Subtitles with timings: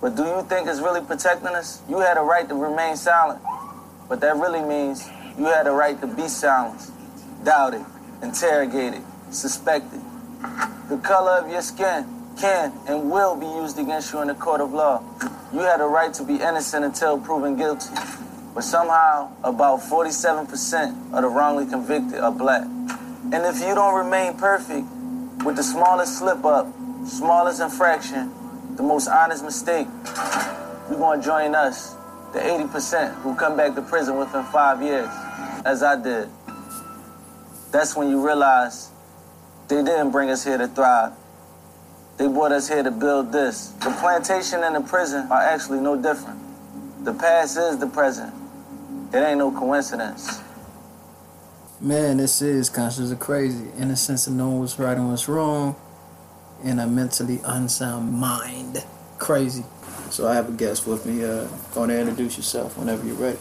[0.00, 1.82] But do you think it's really protecting us?
[1.88, 3.40] You had a right to remain silent.
[4.08, 5.06] But that really means
[5.38, 6.92] you had a right to be silenced,
[7.44, 7.84] doubted,
[8.22, 10.00] interrogated, suspected.
[10.88, 12.06] The color of your skin
[12.38, 15.02] can and will be used against you in the court of law.
[15.52, 17.94] You had a right to be innocent until proven guilty.
[18.54, 22.64] But somehow, about 47% of the wrongly convicted are black.
[22.64, 24.86] And if you don't remain perfect,
[25.44, 26.66] with the smallest slip up,
[27.06, 28.32] smallest infraction,
[28.80, 29.86] the most honest mistake,
[30.88, 31.94] you're going to join us,
[32.32, 35.10] the 80% who come back to prison within five years,
[35.66, 36.30] as I did.
[37.72, 38.90] That's when you realize
[39.68, 41.12] they didn't bring us here to thrive.
[42.16, 43.68] They brought us here to build this.
[43.82, 46.40] The plantation and the prison are actually no different.
[47.04, 48.32] The past is the present.
[49.12, 50.40] It ain't no coincidence.
[51.82, 53.68] Man, this is conscious of crazy.
[53.76, 55.76] In the sense of knowing what's right and what's wrong.
[56.62, 58.84] In a mentally unsound mind.
[59.18, 59.64] Crazy.
[60.10, 61.24] So I have a guest with me.
[61.24, 63.38] Uh, go ahead and introduce yourself whenever you're ready.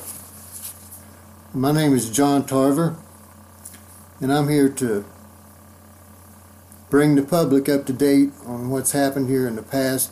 [1.54, 2.96] My name is John Tarver,
[4.22, 5.04] and I'm here to
[6.90, 10.12] bring the public up to date on what's happened here in the past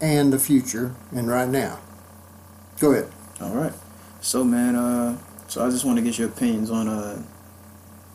[0.00, 1.80] and the future and right now.
[2.78, 3.10] Go ahead.
[3.40, 3.72] All right.
[4.20, 7.22] So, man, uh, so I just want to get your opinions on uh,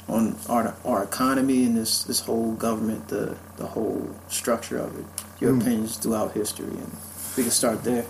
[0.08, 5.06] on our our economy and this this whole government, the the whole structure of it.
[5.40, 5.62] Your Mm.
[5.62, 6.92] opinions throughout history, and
[7.36, 8.06] we can start there.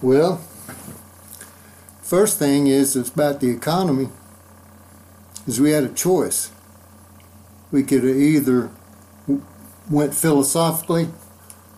[0.00, 0.40] Well,
[2.02, 4.08] first thing is it's about the economy.
[5.46, 6.50] Is we had a choice.
[7.72, 8.70] We could have either
[9.90, 11.08] went philosophically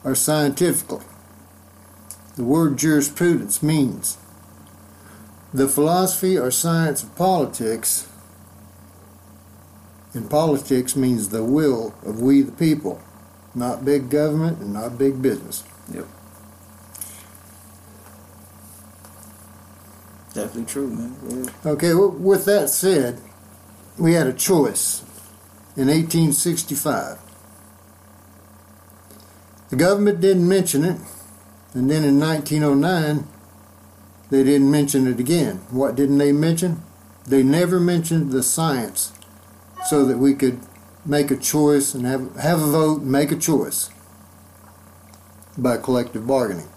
[0.05, 1.05] or scientifically.
[2.37, 4.19] The word jurisprudence means
[5.53, 8.09] the philosophy or science of politics.
[10.13, 13.01] And politics means the will of we the people,
[13.55, 15.63] not big government and not big business.
[15.93, 16.07] Yep.
[20.35, 21.17] Definitely true, man.
[21.65, 21.71] Yeah.
[21.73, 23.21] Okay, well, with that said,
[23.99, 25.03] we had a choice
[25.77, 27.19] in 1865.
[29.71, 31.01] The government didn't mention it,
[31.75, 33.27] and then in 1909,
[34.31, 35.57] they didn't mention it again.
[35.71, 36.83] What didn't they mention?
[37.27, 39.13] They never mentioned the science
[39.89, 40.61] so that we could
[41.05, 43.91] make a choice and have, have a vote and make a choice
[45.59, 46.69] by collective bargaining.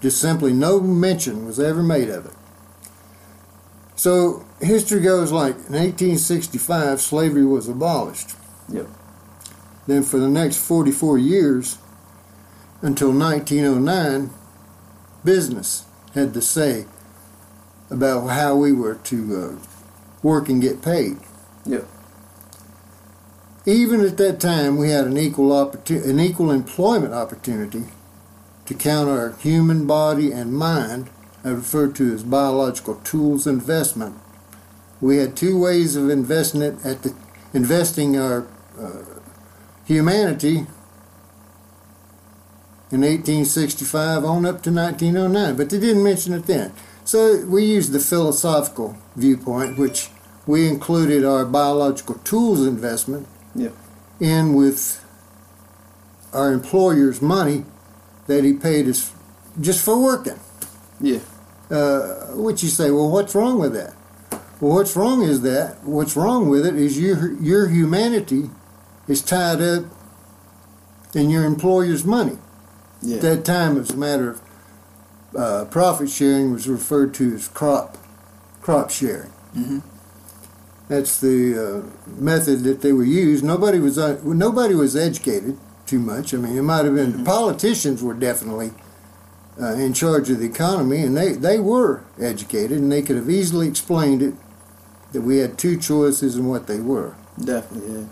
[0.00, 2.34] Just simply no mention was ever made of it.
[3.94, 8.34] So history goes like in 1865, slavery was abolished.
[8.68, 8.88] Yep.
[9.86, 11.78] Then for the next 44 years,
[12.80, 14.30] until 1909,
[15.24, 15.84] business
[16.14, 16.86] had to say
[17.90, 19.66] about how we were to uh,
[20.22, 21.18] work and get paid.
[21.66, 21.86] Yep.
[23.64, 27.84] Even at that time, we had an equal opportu- an equal employment opportunity
[28.66, 31.10] to count our human body and mind,
[31.44, 34.16] I refer to as biological tools investment.
[35.00, 37.14] We had two ways of investing it at the
[37.52, 38.46] investing our
[38.78, 39.02] uh,
[39.84, 40.66] humanity
[42.92, 46.72] in 1865 on up to 1909, but they didn't mention it then.
[47.04, 50.10] So we used the philosophical viewpoint, which
[50.46, 53.72] we included our biological tools investment Yep.
[54.20, 55.04] in with
[56.32, 57.64] our employer's money
[58.26, 59.10] that he paid us
[59.60, 60.38] just for working.
[61.00, 61.18] Yeah.
[61.70, 63.94] Uh, which you say, well, what's wrong with that?
[64.60, 68.50] Well, what's wrong is that what's wrong with it is your your humanity
[69.08, 69.84] is tied up
[71.14, 72.38] in your employer's money.
[73.02, 73.16] Yeah.
[73.16, 74.40] At that time, it was a matter of
[75.36, 77.96] uh, profit sharing was referred to as crop
[78.60, 79.30] crop sharing.
[79.56, 79.82] Mhm.
[80.88, 83.42] That's the uh, method that they were used.
[83.44, 86.34] Nobody was uh, nobody was educated too much.
[86.34, 88.72] I mean, it might have been the politicians were definitely
[89.60, 93.30] uh, in charge of the economy, and they they were educated, and they could have
[93.30, 94.34] easily explained it
[95.12, 97.14] that we had two choices and what they were.
[97.42, 98.00] Definitely.
[98.02, 98.06] Yeah.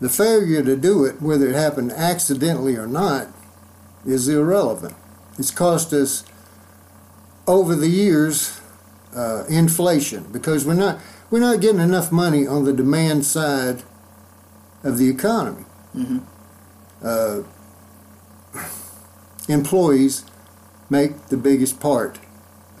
[0.00, 3.28] The failure to do it, whether it happened accidentally or not,
[4.04, 4.94] is irrelevant.
[5.38, 6.24] It's cost us
[7.46, 8.60] over the years
[9.14, 11.00] uh, inflation because we're not
[11.30, 13.82] we're not getting enough money on the demand side
[14.84, 15.64] of the economy.
[15.94, 16.18] Mm-hmm.
[17.02, 17.42] Uh,
[19.48, 20.24] employees
[20.90, 22.18] make the biggest part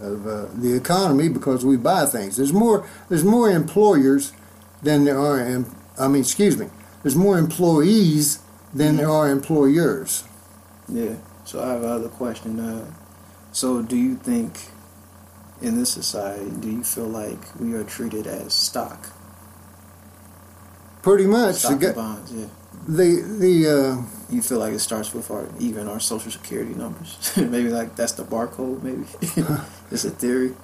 [0.00, 2.36] of uh, the economy because we buy things.
[2.36, 4.32] There's more there's more employers
[4.82, 5.40] than there are.
[5.40, 6.68] Em- I mean, excuse me.
[7.02, 8.40] There's more employees
[8.72, 10.24] than there are employers.
[10.88, 11.14] Yeah.
[11.44, 12.60] So I have another question.
[12.60, 12.90] Uh,
[13.52, 14.58] so do you think
[15.60, 19.08] in this society, do you feel like we are treated as stock?
[21.02, 21.56] Pretty much.
[21.56, 22.46] Stock the, bonds, yeah.
[22.86, 27.32] the the uh, you feel like it starts with our even our social security numbers.
[27.36, 28.82] maybe like that's the barcode.
[28.82, 29.04] Maybe
[29.90, 30.54] it's a theory.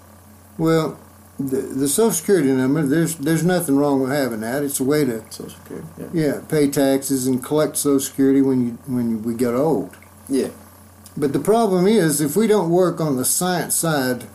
[0.56, 0.99] Well,
[1.38, 4.62] the, the Social Security number, there's there's nothing wrong with having that.
[4.62, 5.88] It's a way to Social security.
[5.99, 6.09] Yeah.
[6.12, 9.97] yeah pay taxes and collect Social Security when you when we get old.
[10.29, 10.49] Yeah.
[11.17, 14.27] But the problem is if we don't work on the science side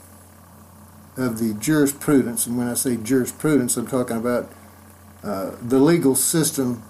[1.16, 4.52] of the jurisprudence, and when I say jurisprudence, I'm talking about
[5.24, 6.84] uh, the legal system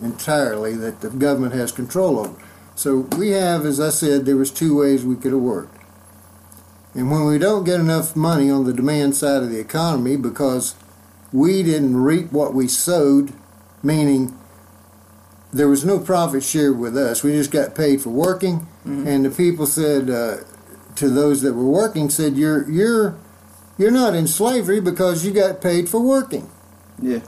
[0.00, 2.36] entirely that the government has control over.
[2.76, 5.76] So we have, as I said, there was two ways we could have worked.
[6.94, 10.76] And when we don't get enough money on the demand side of the economy because
[11.32, 13.32] we didn't reap what we sowed,
[13.82, 14.36] meaning
[15.54, 19.30] there was no profit shared with us, we just got paid for working, and the
[19.30, 20.38] people said uh,
[20.96, 23.16] to those that were working, said, "You're you're
[23.78, 26.50] you're not in slavery because you got paid for working."
[27.00, 27.20] Yeah.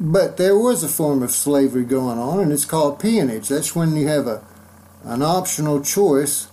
[0.00, 3.48] But there was a form of slavery going on, and it's called peonage.
[3.48, 4.42] That's when you have a
[5.04, 6.48] an optional choice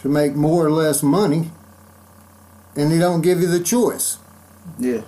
[0.00, 1.50] to make more or less money,
[2.76, 4.18] and they don't give you the choice.
[4.78, 5.02] Yeah.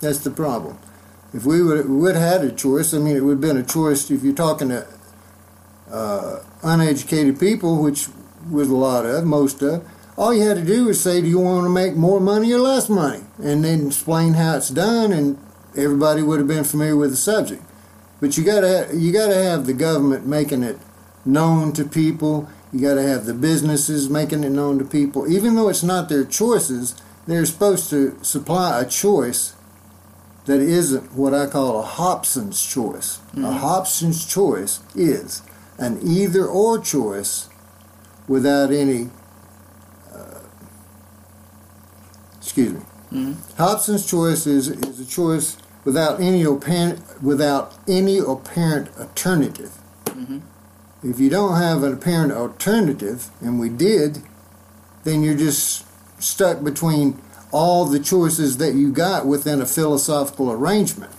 [0.00, 0.78] That's the problem.
[1.36, 4.10] If we would would had a choice, I mean, it would have been a choice.
[4.10, 4.86] If you're talking to
[5.90, 8.08] uh, uneducated people, which
[8.50, 9.86] was a lot of, most of,
[10.16, 12.60] all you had to do was say, "Do you want to make more money or
[12.60, 15.38] less money?" and then explain how it's done, and
[15.76, 17.62] everybody would have been familiar with the subject.
[18.18, 20.78] But you gotta you gotta have the government making it
[21.26, 22.48] known to people.
[22.72, 26.24] You gotta have the businesses making it known to people, even though it's not their
[26.24, 26.94] choices.
[27.26, 29.55] They're supposed to supply a choice
[30.46, 33.18] that isn't what I call a Hobson's choice.
[33.18, 33.44] A mm-hmm.
[33.44, 35.42] Hobson's choice is
[35.78, 37.48] an either or choice
[38.28, 39.10] without any.
[40.12, 40.40] Uh,
[42.38, 42.80] excuse me.
[43.12, 43.56] Mm-hmm.
[43.56, 49.78] Hobson's choice is, is a choice without any apparent without any apparent alternative.
[50.06, 50.38] Mm-hmm.
[51.02, 54.22] If you don't have an apparent alternative, and we did,
[55.04, 55.86] then you're just
[56.20, 57.20] stuck between
[57.56, 61.10] all the choices that you got within a philosophical arrangement,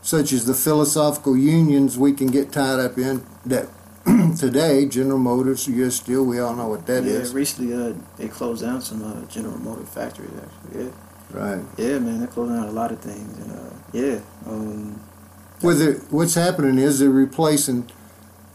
[0.00, 3.68] such as the philosophical unions we can get tied up in that
[4.38, 5.96] today, General Motors, U.S.
[5.96, 7.10] Steel, we all know what that yeah.
[7.10, 10.30] is, Recently, uh, they closed down some uh, General Motor factories.
[10.42, 10.84] Actually.
[10.84, 10.90] Yeah.
[11.30, 11.64] Right.
[11.76, 12.18] Yeah, man.
[12.18, 13.36] They're closing out a lot of things.
[13.38, 14.20] And, uh, yeah.
[14.46, 14.98] Um,
[15.60, 17.90] Whether what's happening is they're replacing,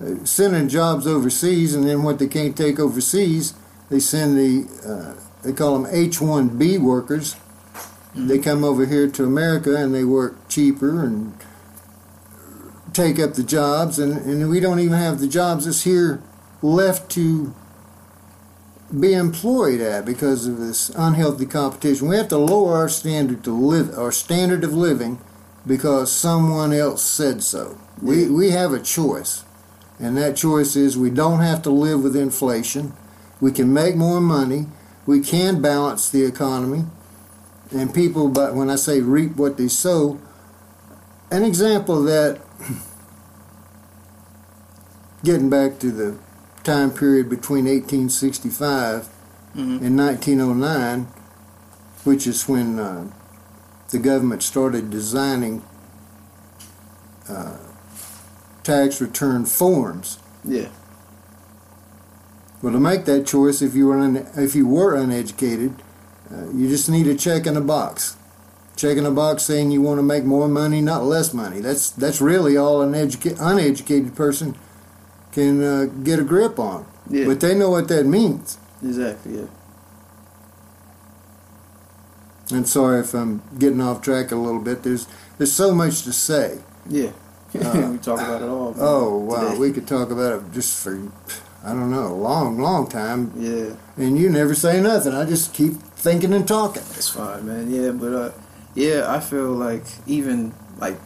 [0.02, 3.54] uh, sending jobs overseas, and then what they can't take overseas,
[3.90, 7.36] they send the, uh, they call them H-1B workers.
[8.16, 8.44] They mm-hmm.
[8.44, 11.34] come over here to America and they work cheaper and
[12.94, 16.22] take up the jobs, and, and we don't even have the jobs that's here
[16.62, 17.54] left to
[18.98, 22.08] be employed at because of this unhealthy competition.
[22.08, 25.22] We have to lower our standard to live, our standard of living,
[25.66, 27.78] because someone else said so.
[28.02, 29.44] We we have a choice,
[30.00, 32.94] and that choice is we don't have to live with inflation.
[33.40, 34.68] We can make more money.
[35.06, 36.86] We can balance the economy,
[37.72, 38.28] and people.
[38.30, 40.20] But when I say reap what they sow,
[41.32, 42.40] an example of that.
[45.24, 46.18] Getting back to the
[46.64, 49.10] time period between 1865
[49.56, 49.82] Mhm.
[49.82, 51.08] and 1909,
[52.06, 53.08] which is when uh,
[53.90, 55.62] the government started designing
[57.28, 57.58] uh,
[58.64, 60.20] tax return forms.
[60.46, 60.68] yeah.
[62.62, 65.74] Well, to make that choice, if you were un- if you were uneducated,
[66.32, 68.18] uh, you just need a check in a box.
[68.76, 71.60] Check in a box saying you want to make more money, not less money.
[71.62, 74.56] That's that's really all an educa- uneducated person
[75.32, 76.86] can uh, get a grip on.
[77.10, 77.26] Yeah.
[77.26, 78.58] But they know what that means.
[78.84, 79.38] Exactly.
[79.40, 79.46] Yeah.
[82.52, 84.84] And sorry if I'm getting off track a little bit.
[84.84, 85.08] There's
[85.38, 86.60] there's so much to say.
[86.90, 87.12] Yeah.
[87.60, 88.76] Uh, we talk about it all.
[88.80, 89.60] Oh wow, today.
[89.60, 91.00] we could talk about it just for
[91.70, 93.32] I don't know a long, long time.
[93.38, 93.74] Yeah.
[93.98, 95.14] And you never say nothing.
[95.14, 96.82] I just keep thinking and talking.
[96.96, 97.70] It's fine, man.
[97.70, 98.32] Yeah, but uh,
[98.76, 100.98] yeah, I feel like even like,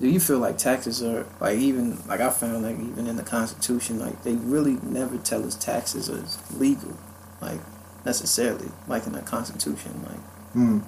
[0.00, 3.22] do you feel like taxes are like even like I found like even in the
[3.24, 6.24] Constitution like they really never tell us taxes are
[6.56, 6.96] legal,
[7.40, 7.60] like
[8.04, 10.20] necessarily like in the Constitution like
[10.54, 10.78] Hmm.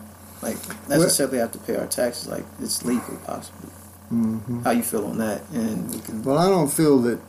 [0.41, 0.57] like
[0.89, 3.69] necessarily have to pay our taxes like it's legal possibly.
[4.09, 5.43] hmm How you feel on that?
[5.53, 7.21] And we can Well, I don't feel that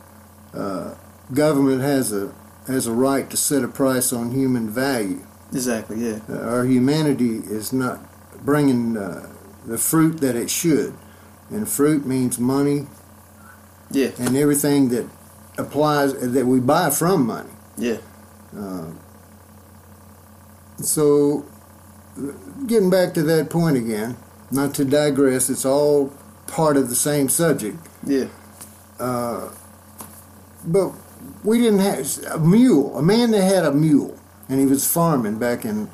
[0.54, 0.94] uh,
[1.32, 2.32] government has a
[2.66, 5.20] has a right to set a price on human value.
[5.52, 7.98] exactly yeah Uh, our humanity is not
[8.44, 9.26] bringing uh,
[9.66, 10.92] the fruit that it should,
[11.50, 12.86] and fruit means money
[13.90, 15.06] yeah and everything that
[15.58, 17.54] applies that we buy from money.
[17.78, 17.98] yeah
[18.56, 18.90] Uh,
[20.78, 21.44] so,
[22.66, 24.16] getting back to that point again,
[24.50, 26.12] not to digress, it's all
[26.46, 27.76] part of the same subject.
[28.06, 28.26] yeah
[28.98, 29.48] Uh,
[30.64, 30.92] but
[31.44, 32.96] we didn't have a mule.
[32.98, 34.16] A man that had a mule,
[34.48, 35.88] and he was farming back in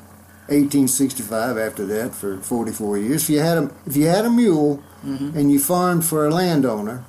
[0.47, 1.57] 1865.
[1.57, 5.35] After that, for 44 years, if you had a if you had a mule Mhm.
[5.35, 7.03] and you farmed for a landowner,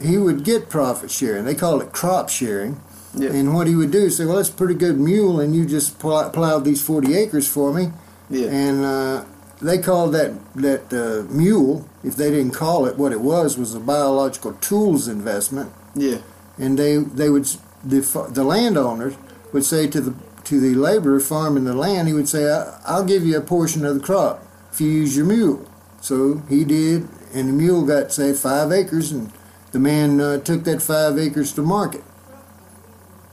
[0.00, 1.44] he would get profit sharing.
[1.44, 2.80] They call it crop sharing.
[3.14, 3.30] Yeah.
[3.30, 5.64] And what he would do is say, "Well, that's a pretty good mule, and you
[5.66, 7.90] just pl- plowed these 40 acres for me."
[8.28, 8.48] Yeah.
[8.48, 9.22] And uh,
[9.60, 13.74] they called that that uh, mule, if they didn't call it what it was, was
[13.74, 15.70] a biological tools investment.
[15.94, 16.18] Yeah.
[16.60, 17.46] And they they would
[17.82, 18.00] the
[18.32, 19.14] the landowners
[19.52, 20.14] would say to the
[20.44, 23.84] to the laborer farming the land, he would say, "I- "I'll give you a portion
[23.84, 25.60] of the crop if you use your mule."
[26.00, 29.30] So he did, and the mule got say five acres, and
[29.72, 32.04] the man uh, took that five acres to market,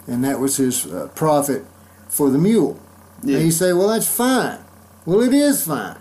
[0.08, 1.66] and that was his uh, profit
[2.10, 2.80] for the mule.
[3.24, 3.38] Yeah.
[3.38, 4.60] And you say, well, that's fine.
[5.06, 5.98] Well, it is fine.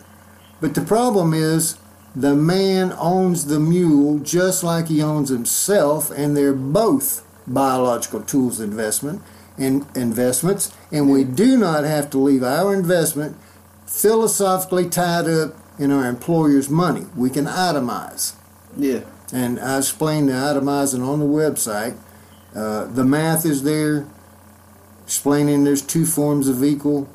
[0.61, 1.77] But the problem is
[2.17, 8.59] the man owns the mule just like he owns himself, and they're both biological tools
[8.59, 9.21] investment
[9.59, 13.37] and investments, and we do not have to leave our investment
[13.85, 17.05] philosophically tied up in our employer's money.
[17.15, 18.35] We can itemize.
[18.77, 19.01] Yeah.
[19.31, 21.99] And I explained the itemizing on the website.
[22.55, 24.07] Uh, the math is there,
[25.05, 27.09] explaining there's two forms of equal.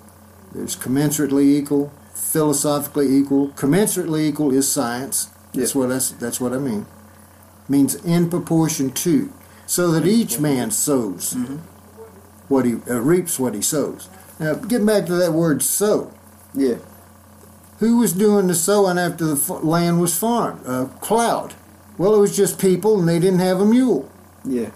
[0.54, 1.92] There's commensurately equal,
[2.22, 3.50] philosophically equal.
[3.50, 5.30] Commensurately equal is science.
[5.54, 6.86] That's what that's, that's what I mean.
[7.68, 9.32] Means in proportion to,
[9.66, 11.36] so that each man sows
[12.48, 14.10] what he uh, reaps what he sows.
[14.40, 16.14] Now, getting back to that word sow.
[16.54, 16.76] Yeah.
[17.80, 20.62] Who was doing the sowing after the f- land was farmed?
[20.66, 21.54] Uh, cloud.
[21.98, 24.10] Well, it was just people, and they didn't have a mule,
[24.44, 24.72] Yeah.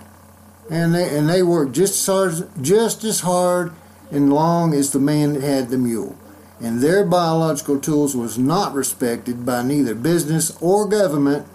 [0.69, 2.05] and they and they worked just as
[2.39, 3.73] hard, just as hard
[4.11, 6.17] and long as the man that had the mule.
[6.61, 11.45] And their biological tools was not respected by neither business or government,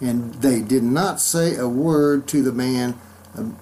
[0.00, 2.94] and they did not say a word to the man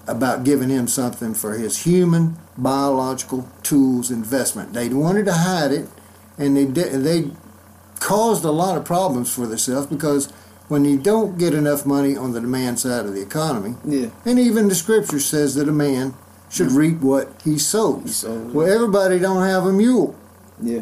[0.07, 4.73] about giving him something for his human biological tools investment.
[4.73, 5.87] They wanted to hide it,
[6.37, 7.03] and they did.
[7.03, 7.29] They
[7.99, 10.31] caused a lot of problems for themselves because
[10.67, 14.07] when you don't get enough money on the demand side of the economy, Yeah.
[14.25, 16.13] and even the scripture says that a man
[16.49, 18.01] should reap what he sows.
[18.03, 18.53] He sows.
[18.53, 20.15] Well, everybody don't have a mule.
[20.61, 20.81] Yeah.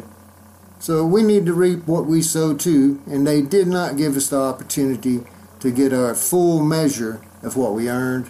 [0.78, 4.28] So we need to reap what we sow too, and they did not give us
[4.28, 5.20] the opportunity
[5.60, 8.26] to get our full measure of what we earned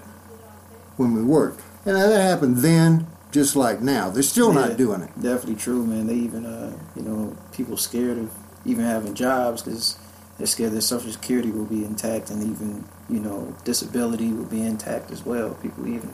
[0.96, 1.60] when we worked.
[1.84, 4.10] And that happened then, just like now.
[4.10, 4.68] They're still Yeah.
[4.68, 5.10] not doing it.
[5.20, 6.06] Definitely true, man.
[6.06, 8.30] They even, uh, you know, people scared of
[8.64, 9.96] even having jobs because
[10.38, 14.62] they're scared their social security will be intact and even, you know, disability will be
[14.62, 15.50] intact as well.
[15.62, 16.10] People even,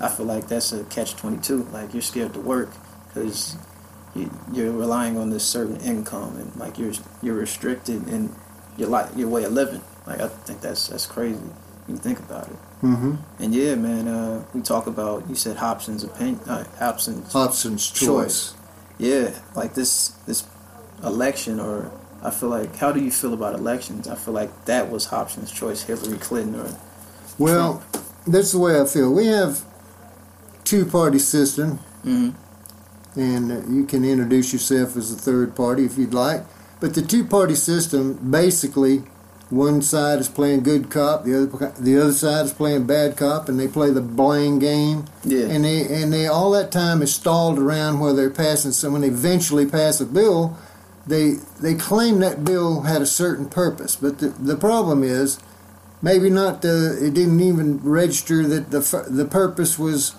[0.00, 1.66] I feel like that's a catch twenty two.
[1.72, 2.70] Like you're scared to work
[3.08, 3.56] because
[4.14, 6.92] you, you're relying on this certain income and like you're
[7.22, 8.34] you're restricted in
[8.76, 9.82] your life, your way of living.
[10.06, 11.38] Like I think that's that's crazy.
[11.88, 12.56] You think about it.
[12.82, 13.14] Mm-hmm.
[13.42, 18.54] And yeah, man, uh, we talk about you said Hobson's opinion, uh, Hobson's Hobson's choice.
[18.98, 20.44] yeah, like this this
[21.02, 21.90] election, or
[22.22, 24.06] I feel like, how do you feel about elections?
[24.08, 26.76] I feel like that was Hobson's choice, Hillary Clinton, or
[27.38, 27.82] Well,
[28.26, 29.12] that's the way I feel.
[29.12, 29.64] We have
[30.64, 32.34] two-party system, Mhm.
[33.14, 36.44] And you can introduce yourself as a third party if you'd like.
[36.80, 39.04] But the two-party system, basically,
[39.50, 43.48] one side is playing good cop, the other the other side is playing bad cop,
[43.48, 45.04] and they play the blame game.
[45.24, 48.72] yeah, And they and they all that time is stalled around where they're passing.
[48.72, 50.56] So when they eventually pass a bill,
[51.06, 53.94] they they claim that bill had a certain purpose.
[53.94, 55.38] But the the problem is,
[56.00, 60.14] maybe not the it didn't even register that the the purpose was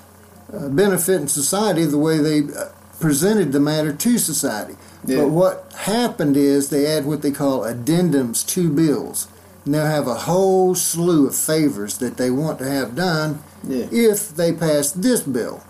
[0.53, 2.69] uh, benefiting society the way they uh,
[3.03, 4.77] presented the matter to society.
[5.05, 5.17] Yeah.
[5.17, 9.27] But what happened is they add what they call addendums to bills.
[9.65, 13.87] And they'll have a whole slew of favors that they want to have done yeah,
[13.91, 15.61] if they pass this bill.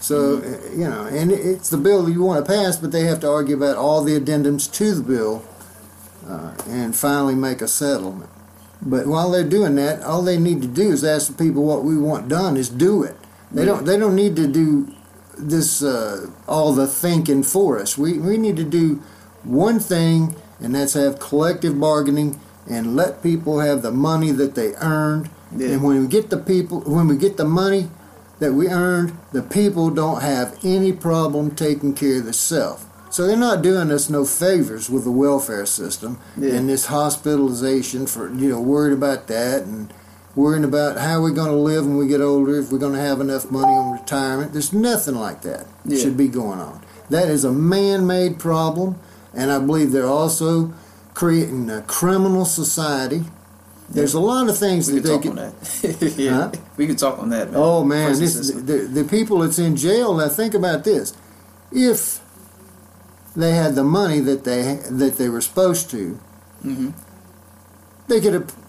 [0.00, 3.20] So, uh, you know, and it's the bill you want to pass, but they have
[3.20, 5.44] to argue about all the addendums to the bill
[6.26, 8.30] uh, and finally make a settlement.
[8.80, 11.84] But while they're doing that, all they need to do is ask the people what
[11.84, 13.16] we want done is do it.
[13.52, 13.84] They don't.
[13.84, 14.95] They don't need to do
[15.36, 17.96] this uh, all the thinking for us.
[17.98, 19.02] We we need to do
[19.44, 24.74] one thing, and that's have collective bargaining and let people have the money that they
[24.76, 25.30] earned.
[25.56, 25.68] Yeah.
[25.68, 27.88] And when we get the people, when we get the money
[28.40, 32.84] that we earned, the people don't have any problem taking care of themselves.
[33.08, 36.54] So they're not doing us no favors with the welfare system Yeah.
[36.54, 39.92] and this hospitalization for you know worried about that and
[40.36, 43.00] worrying about how we're going to live when we get older, if we're going to
[43.00, 44.52] have enough money on retirement.
[44.52, 45.98] There's nothing like that Yeah.
[45.98, 46.82] should be going on.
[47.10, 48.96] That is a man-made problem,
[49.34, 50.72] and I believe they're also
[51.14, 53.24] creating a criminal society
[53.88, 55.94] There's a lot of things We that can they talk on could.
[55.94, 56.16] that.
[56.18, 56.50] yeah, Huh?
[56.76, 57.52] we can talk on that.
[57.52, 57.60] Man.
[57.62, 60.12] Oh man, this, the, the people that's in jail.
[60.14, 61.14] Now think about this:
[61.70, 62.20] if
[63.36, 66.18] they had the money that they that they were supposed to,
[66.64, 66.94] Mhm.
[68.08, 68.65] they could have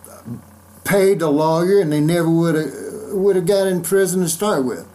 [0.88, 2.72] paid a lawyer, and they never would have
[3.12, 4.86] would have got in prison to start with,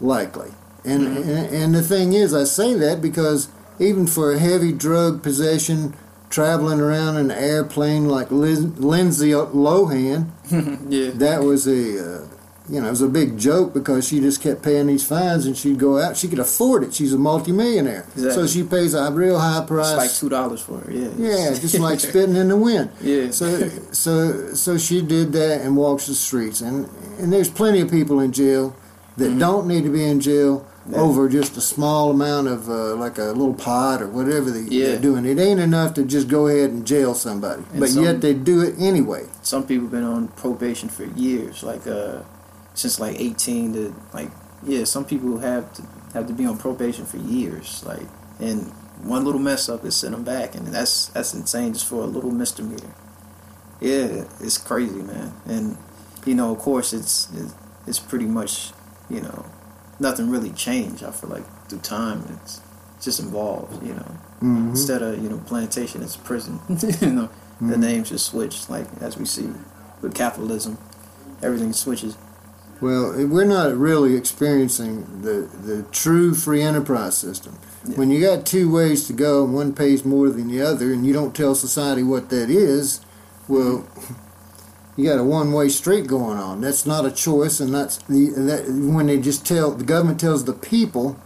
[0.00, 0.50] likely.
[0.84, 1.28] And, Mm-hmm.
[1.30, 5.94] and and the thing is, I say that because even for a heavy drug possession,
[6.30, 10.30] traveling around in an airplane like Lin- Lindsay Lohan,
[10.88, 12.26] yeah, that was a uh,
[12.68, 15.56] you know it was a big joke because she just kept paying these fines and
[15.56, 19.38] she'd go out she could afford it she's a multimillionaire so she pays a real
[19.38, 20.90] high price it's like two dollars for her.
[20.92, 23.30] Yeah, yeah just like spitting in the wind Yeah.
[23.30, 26.88] so so so she did that and walks the streets and
[27.18, 28.76] and there's plenty of people in jail
[29.16, 30.94] that don't need to be in jail Mm-hmm.
[30.94, 31.00] Yeah.
[31.02, 34.86] over just a small amount of uh, like a little pot or whatever they, Yeah.
[34.86, 38.02] they're doing it ain't enough to just go ahead and jail somebody And but some-
[38.04, 42.20] yet they do it anyway some people been on probation for years, like uh,
[42.80, 44.30] since like eighteen to like
[44.64, 44.84] yeah.
[44.84, 45.82] Some people have to
[46.14, 48.06] have to be on probation for years, like
[48.40, 48.72] and
[49.02, 52.06] one little mess up is send them back, and that's that's insane just for a
[52.06, 52.94] little misdemeanor.
[53.80, 55.32] Yeah, it's crazy, man.
[55.46, 55.76] And
[56.26, 57.28] you know, of course, it's
[57.86, 58.72] it's, pretty much
[59.08, 59.46] you know
[59.98, 61.02] nothing really changed.
[61.02, 62.60] I feel like through time, it's
[63.00, 63.82] just involved.
[63.86, 64.70] You know, Mhm.
[64.70, 66.60] instead of you know plantation, it's prison.
[67.00, 67.28] you know,
[67.60, 67.78] the Mhm.
[67.78, 69.48] names just switched, like as we see
[70.02, 70.76] with capitalism,
[71.42, 72.16] everything switches.
[72.80, 77.58] Well, we're not really experiencing the, the true free enterprise system.
[77.86, 77.96] Yeah.
[77.96, 81.06] When you got two ways to go and one pays more than the other, and
[81.06, 83.04] you don't tell society what that is,
[83.48, 83.86] well,
[84.96, 86.62] you got a one way street going on.
[86.62, 90.44] That's not a choice, and that's the that when they just tell the government tells
[90.44, 91.20] the people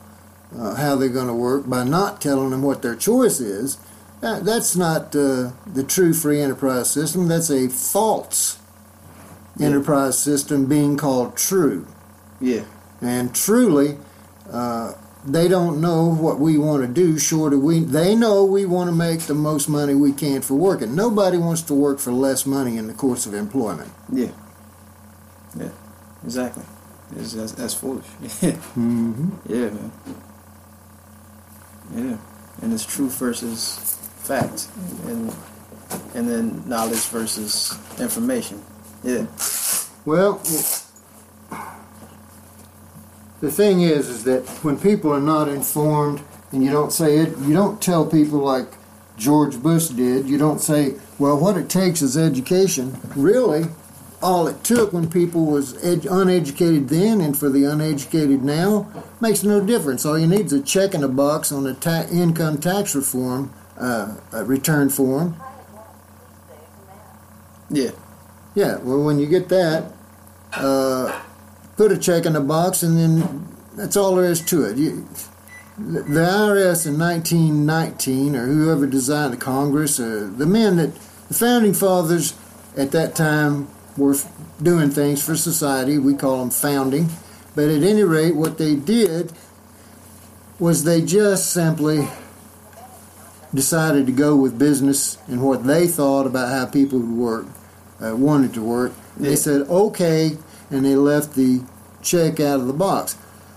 [0.57, 3.79] uh, how they're going to work by not telling them what their choice is.
[4.21, 7.29] That, that's not uh, the true free enterprise system.
[7.29, 8.59] That's a false
[9.57, 9.67] Yeah.
[9.67, 11.87] enterprise system being called true.
[12.41, 12.65] Yeah,
[13.01, 13.97] And truly,
[14.51, 14.93] uh,
[15.27, 17.19] they don't know what we want to do.
[17.19, 20.55] Short of we, they know we want to make the most money we can for
[20.55, 20.95] working.
[20.95, 23.91] Nobody wants to work for less money in the course of employment.
[24.13, 24.33] yeah,
[25.59, 25.71] yeah,
[26.25, 26.65] exactly.
[27.17, 28.07] It's, that's, that's foolish.
[28.21, 29.31] Mm-hmm.
[29.47, 29.93] yeah, man.
[31.95, 32.17] Yeah,
[32.63, 33.79] and it's truth versus
[34.23, 34.69] fact,
[35.07, 35.35] and
[36.15, 38.63] and then knowledge versus information.
[39.05, 39.27] Yeah,
[40.07, 40.41] Well,
[43.41, 47.37] the thing is, is that when people are not informed, and you don't say it,
[47.39, 48.67] you don't tell people like
[49.19, 50.29] George Bush did.
[50.29, 53.67] You don't say, "Well, what it takes is education." Really,
[54.23, 58.87] all it took when people was ed- uneducated then, and for the uneducated now,
[59.21, 60.07] makes no difference.
[60.07, 63.51] All you need is a check in a box on a ta- income tax reform
[63.79, 65.37] uh, uh, return form.
[67.71, 67.91] yeah,
[68.55, 69.93] Yeah, well, when you get that,
[70.53, 71.23] uh,
[71.77, 74.77] put a check in the box, and then that's all there is to it.
[74.77, 75.09] You,
[75.77, 80.95] the IRS in 1919, or whoever designed the Congress, or the men that
[81.27, 82.35] the founding fathers
[82.77, 84.15] at that time were
[84.63, 85.99] doing things for society.
[85.99, 87.09] We call them founding,
[87.57, 89.33] but at any rate, what they did
[90.61, 92.07] was they just simply
[93.53, 97.47] decided to go with business and what they thought about how people would work
[98.05, 98.93] uh, wanted to work.
[99.17, 99.35] They Yeah.
[99.37, 100.37] said okay,
[100.71, 101.61] and they left the
[102.03, 103.17] check out of the box.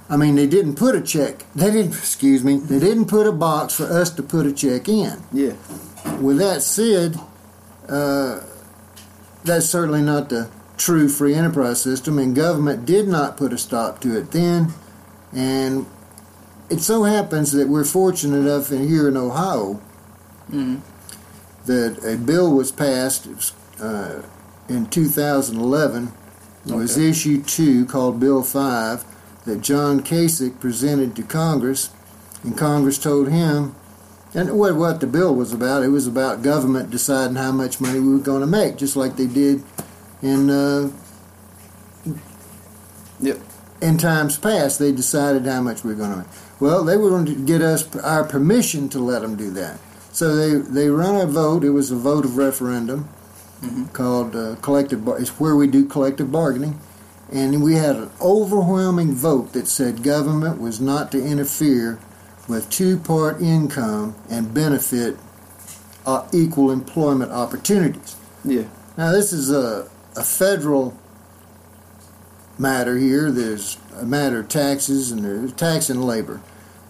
[0.10, 1.46] I mean, they didn't put a check.
[1.56, 1.94] They didn't.
[1.98, 2.58] Excuse me.
[2.58, 5.18] They didn't put a box for us to put a check in.
[5.34, 5.54] yeah,
[6.22, 7.20] With that said,
[7.90, 8.40] uh,
[9.44, 14.00] that's certainly not the true free enterprise system, and government did not put a stop
[14.02, 14.74] to it then.
[15.34, 15.86] And
[16.70, 19.80] it so happens that we're fortunate enough in here in Ohio
[20.52, 20.80] Mhm.
[21.66, 23.28] that a bill was passed
[23.82, 24.22] uh,
[24.70, 26.12] in 2011.
[26.68, 27.10] It was Okay.
[27.10, 29.06] issue two called Bill 5
[29.46, 31.90] that John Kasich presented to Congress,
[32.44, 33.74] and Congress told him,
[34.34, 38.00] and what, what the bill was about, it was about government deciding how much money
[38.00, 39.64] we were going to make, just like they did
[40.22, 40.90] in uh,
[43.20, 43.40] Yep.
[43.82, 44.80] in times past.
[44.80, 46.28] They decided how much we were going to make.
[46.60, 49.80] Well, they were going to get us our permission to let them do that.
[50.12, 51.64] So they they run a vote.
[51.64, 53.08] It was a vote of referendum
[53.62, 53.91] Mhm.
[53.93, 55.04] called uh, collective.
[55.06, 56.80] Bar- it's where we do collective bargaining,
[57.32, 62.00] and we had an overwhelming vote that said government was not to interfere
[62.48, 65.17] with two-part income and benefit
[66.06, 68.15] uh, equal employment opportunities.
[68.46, 68.63] Yeah.
[68.98, 70.98] Now, this is a, a federal
[72.58, 73.32] matter here.
[73.32, 76.41] There's a matter of taxes and there's tax and labor.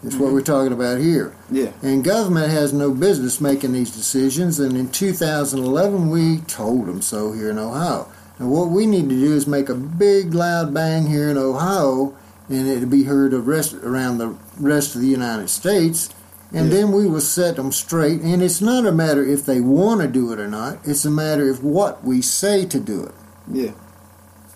[0.07, 1.35] It's what we're talking about here.
[1.51, 1.71] Yeah.
[1.81, 4.57] And government has no business making these decisions.
[4.57, 8.07] And in 2011, we told them so here in Ohio.
[8.39, 12.15] And what we need to do is make a big, loud bang here in Ohio,
[12.47, 16.09] and it'll be heard of rest, around the rest of the United States.
[16.53, 16.75] And Yeah.
[16.77, 18.21] then we will set them straight.
[18.21, 20.77] And it's not a matter if they want to do it or not.
[20.85, 23.13] It's a matter of what we say to do it.
[23.51, 23.71] Yeah.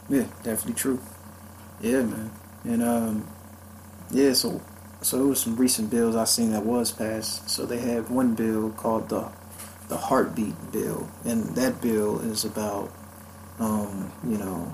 [0.07, 0.99] Yeah, definitely true.
[1.81, 2.31] Yeah, man.
[2.63, 3.27] And um
[4.11, 4.61] yeah, so
[5.01, 7.49] so there was some recent bills I seen that was passed.
[7.49, 9.29] So they had one bill called the
[9.89, 12.91] the heartbeat bill and that bill is about
[13.59, 14.73] um, you know,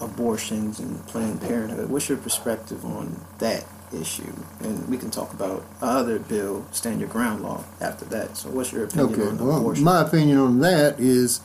[0.00, 1.88] abortions and Planned Parenthood.
[1.88, 4.32] What's your perspective on that issue?
[4.60, 8.36] And we can talk about other bill, stand your ground law after that.
[8.36, 9.28] So what's your opinion Okay.
[9.28, 9.84] on Well, abortion?
[9.84, 11.40] my opinion on that is,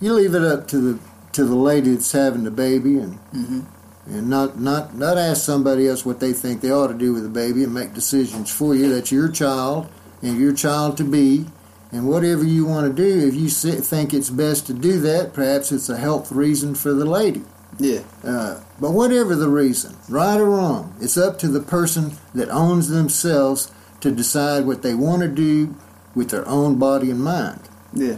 [0.00, 0.98] you leave it up to the
[1.32, 3.60] to the lady that's having the baby, and hmm
[4.06, 7.22] and not not not ask somebody else what they think they ought to do with
[7.22, 8.94] the baby and make decisions for you.
[8.94, 9.88] That's your child
[10.22, 11.46] and your child to be,
[11.92, 13.26] and whatever you want to do.
[13.26, 17.04] If you think it's best to do that, perhaps it's a health reason for the
[17.04, 17.42] lady.
[17.78, 18.00] Yeah.
[18.24, 22.88] Uh, but whatever the reason, right or wrong, it's up to the person that owns
[22.88, 25.74] themselves to decide what they want to do
[26.14, 27.60] with their own body and mind.
[27.92, 28.16] Yeah,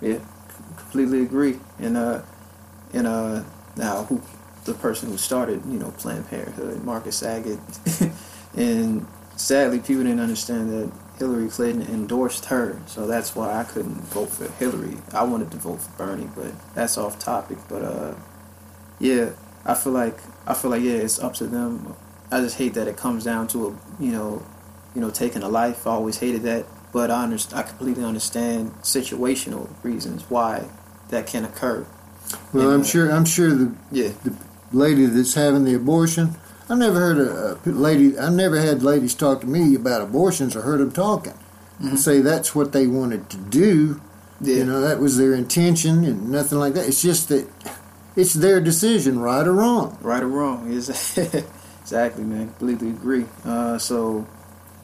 [0.00, 0.18] yeah,
[0.76, 1.58] completely agree.
[1.78, 2.22] And uh,
[2.92, 3.44] and uh,
[3.76, 4.22] now who
[4.64, 7.58] the person who started, you know, Planned Parenthood, Margaret Sanger,
[8.56, 14.00] and sadly, people didn't understand that Hillary Clinton endorsed her, so that's why I couldn't
[14.04, 14.96] vote for Hillary.
[15.12, 17.58] I wanted to vote for Bernie, but that's off topic.
[17.68, 18.14] But uh,
[18.98, 19.30] yeah,
[19.64, 21.94] I feel like I feel like yeah, it's up to them.
[22.30, 24.44] I just hate that it comes down to a you know,
[24.94, 25.86] you know, taking a life.
[25.86, 27.60] I always hated that, but I understand.
[27.60, 30.68] I completely understand situational reasons why
[31.10, 31.86] that can occur.
[32.52, 33.12] Well, And, I'm uh, sure.
[33.12, 34.10] I'm sure the Yeah,
[34.74, 36.36] lady that's having the abortion.
[36.68, 38.18] I've never heard a, a lady.
[38.18, 41.34] I've never had ladies talk to me about abortions or heard them talking
[41.80, 44.00] and say that's what they wanted to do.
[44.40, 46.86] yeah, You know, that was their intention and nothing like that.
[46.88, 47.46] It's just that
[48.16, 49.98] it's their decision, right or wrong.
[50.00, 50.70] right or wrong.
[50.72, 50.88] Is
[51.80, 52.48] exactly, man.
[52.48, 53.26] Completely agree.
[53.44, 54.26] Uh, so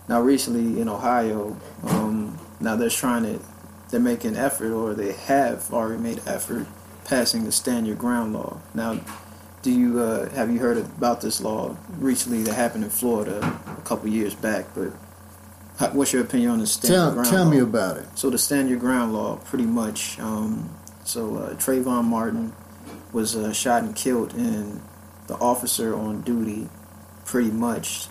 [0.09, 3.38] now, recently in Ohio, um, now they're trying to,
[3.90, 6.66] they're making effort, or they have already made effort,
[7.05, 8.61] passing the stand your ground law.
[8.74, 9.00] Now,
[9.62, 13.83] do you uh, have you heard about this law recently that happened in Florida a
[13.83, 14.66] couple years back?
[14.75, 14.92] But
[15.79, 17.51] how, what's your opinion on the stand your Tell ground tell law?
[17.51, 18.18] me about it.
[18.18, 20.18] So the stand your ground law, pretty much.
[20.18, 20.70] Um,
[21.05, 22.53] so uh, Trayvon Martin
[23.12, 24.81] was uh, shot and killed, and
[25.27, 26.68] the officer on duty,
[27.25, 28.07] pretty much,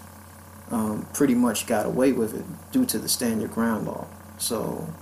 [0.72, 4.08] um, pretty much got away with it due to the stand your ground law.
[4.38, 4.94] So,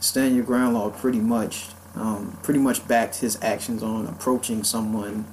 [0.00, 5.26] stand your ground law pretty much, um, pretty much backed his actions on approaching someone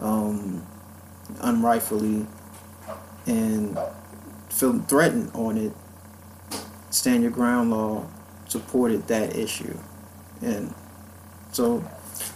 [0.00, 0.64] um,
[1.40, 2.26] unrightfully
[3.26, 3.78] and
[4.50, 5.72] feeling threatened on it
[6.90, 8.06] stand your ground law
[8.48, 9.76] supported that issue
[10.42, 10.72] and
[11.52, 11.84] so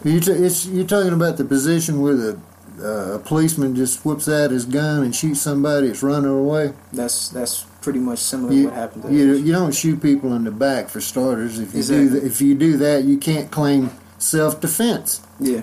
[0.05, 2.39] You t- it's, you're talking about the position where the
[2.83, 6.73] uh, a policeman just whips out his gun and shoots somebody that's running away.
[6.93, 10.35] that's that's pretty much similar to You, what happened to you, you don't shoot people
[10.35, 11.59] in the back for starters.
[11.59, 15.21] If you do th- if you do that, you can't claim self defense.
[15.39, 15.63] yeah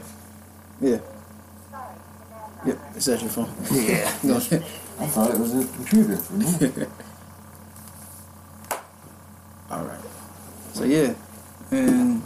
[0.82, 1.00] yeah
[2.66, 4.12] yep it's that your phone Yeah.
[4.24, 4.36] no.
[4.38, 6.88] I thought it was a computer
[9.72, 10.00] all right
[10.74, 11.14] so yeah
[11.72, 12.22] and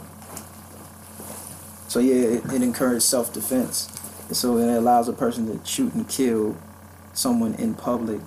[1.88, 3.88] so yeah it, it encourages self-defense
[4.32, 6.56] so it allows a person to shoot and kill
[7.12, 8.20] someone in public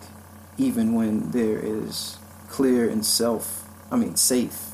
[0.57, 2.17] even when there is
[2.49, 4.71] clear and self i mean safe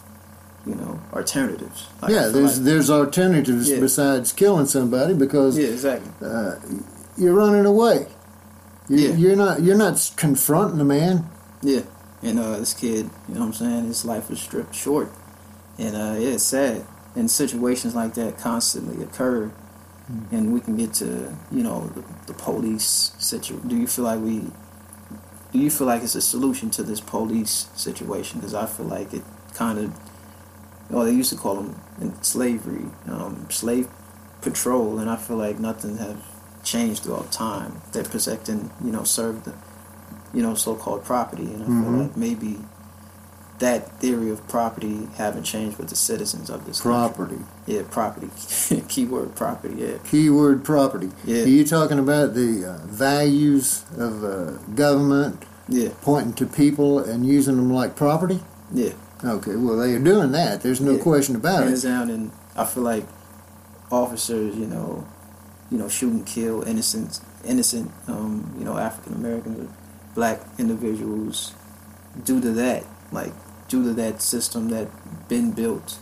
[0.66, 3.80] you know alternatives Like, yeah, there's like- there's alternatives Yeah.
[3.80, 6.56] besides killing somebody because yeah exactly uh,
[7.18, 8.08] you're running away.
[8.90, 9.16] You, Yeah.
[9.16, 11.30] You're not you're not confronting the man.
[11.62, 11.82] Yeah,
[12.22, 15.10] and uh, this kid, you know what I'm saying, his life was stripped short,
[15.78, 16.86] and uh, yeah, it's sad.
[17.16, 19.52] And situations like that constantly occur,
[20.32, 23.68] and we can get to you know the, the police situation.
[23.68, 24.42] Do you feel like we?
[25.54, 28.40] Do you feel like it's a solution to this police situation?
[28.40, 29.22] Because I feel like it
[29.54, 29.94] kind of,
[30.90, 33.88] well, they used to call them in slavery, um, slave
[34.42, 36.18] patrol, and I feel like nothing has
[36.64, 37.82] changed throughout time.
[37.92, 39.54] They're protecting, you know, serve the,
[40.34, 42.00] you know, so-called property, and I feel Mhm.
[42.02, 42.60] like maybe
[43.60, 46.92] that theory of property haven't changed with the citizens of this country.
[47.14, 47.46] Property.
[47.68, 48.30] Yeah, property.
[48.90, 49.76] Keyword property.
[49.78, 49.98] Yeah.
[50.10, 51.12] Keyword property.
[51.24, 51.44] Yeah.
[51.44, 55.90] Are you talking about the uh, values of uh, government Yeah.
[56.02, 58.42] pointing to people and using them like property?
[58.74, 58.94] Yeah.
[59.24, 60.62] Okay, well they are doing that.
[60.62, 61.04] There's no Yeah.
[61.04, 61.88] question about Hands it.
[61.88, 63.06] down, and I feel like
[63.92, 65.06] officers, you know,
[65.74, 69.70] you know, shoot and kill innocent, innocent, um, you know, African Americans,
[70.14, 71.54] black individuals
[72.24, 73.34] due to that, like
[73.68, 74.88] due to that system that
[75.28, 75.98] been built,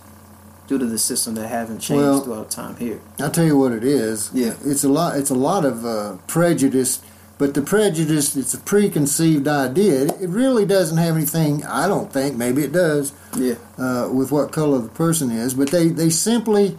[0.68, 3.00] due to the system that haven't changed Well- throughout time here.
[3.18, 4.30] I'll tell you what it is.
[4.34, 4.56] Yeah.
[4.66, 5.16] It's a lot.
[5.18, 7.00] It's a lot of uh, prejudice,
[7.38, 10.02] but the prejudice it's a preconceived idea.
[10.04, 11.64] It, it really doesn't have anything.
[11.66, 12.36] I don't think.
[12.36, 16.78] Maybe it does Yeah, uh, with what color the person is, but they they simply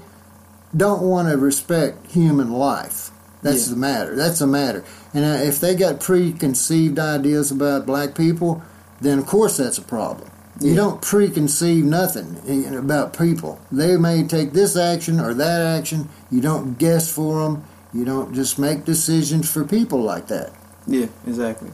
[0.77, 3.11] don't want to respect human life.
[3.43, 3.75] That's Yeah.
[3.75, 4.17] the matter.
[4.17, 4.85] That's the matter.
[5.13, 8.63] And uh, if they got preconceived ideas about black people,
[9.01, 10.29] then of course that's a problem.
[10.61, 10.77] You Yeah.
[10.77, 13.59] don't preconceive nothing eh, about people.
[13.73, 16.09] They may take this action or that action.
[16.31, 17.65] You don't guess for them.
[17.93, 20.51] You don't just make decisions for people like that.
[20.87, 21.71] yeah, exactly.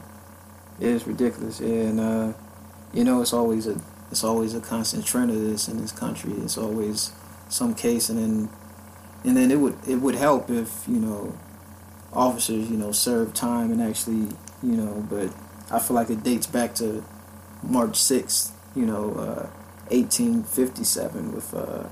[0.79, 1.59] Yeah, it's ridiculous.
[1.59, 2.33] Yeah, and uh,
[2.93, 3.75] you know, it's always a
[4.11, 6.33] it's always a constant trend of this in this country.
[6.43, 7.11] It's always
[7.47, 8.49] some case, and then
[9.23, 11.37] and then it would it would help if you know
[12.13, 15.29] officers you know serve time and actually you know, but
[15.71, 17.03] I feel like it dates back to
[17.63, 19.49] March sixth, you know, uh,
[19.91, 21.87] eighteen fifty seven with uh,